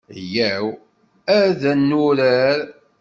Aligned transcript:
Yyaw 0.33 0.65
ad 1.41 1.61
nurar. 1.89 2.59